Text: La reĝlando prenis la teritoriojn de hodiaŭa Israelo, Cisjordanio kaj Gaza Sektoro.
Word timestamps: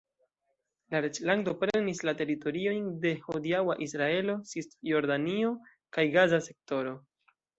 La 0.93 0.99
reĝlando 1.05 1.51
prenis 1.63 1.99
la 2.09 2.13
teritoriojn 2.21 2.87
de 3.03 3.11
hodiaŭa 3.27 3.77
Israelo, 3.87 4.37
Cisjordanio 4.53 5.51
kaj 5.99 6.09
Gaza 6.17 6.41
Sektoro. 6.49 6.99